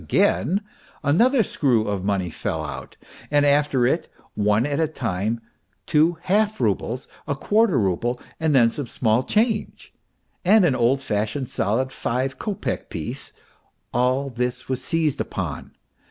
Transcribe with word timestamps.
"again, 0.01 0.61
another 1.03 1.43
screw 1.43 1.87
of 1.87 2.03
money 2.03 2.31
fell 2.31 2.65
out, 2.65 2.97
and 3.29 3.45
after 3.45 3.85
it, 3.85 4.11
one 4.33 4.65
at 4.65 4.79
a 4.79 4.87
time, 4.87 5.39
two 5.85 6.17
half 6.23 6.59
roubles, 6.59 7.07
a 7.27 7.35
quarter 7.35 7.77
rouble, 7.77 8.19
then 8.39 8.71
some 8.71 8.87
small 8.87 9.21
change, 9.21 9.93
and 10.43 10.65
an 10.65 10.73
old 10.73 11.01
fashioned, 11.01 11.47
solid 11.47 11.91
five 11.91 12.39
kopeck 12.39 12.89
piece 12.89 13.31
all 13.93 14.31
this 14.31 14.67
was 14.67 14.83
seized 14.83 15.21
upon. 15.21 15.69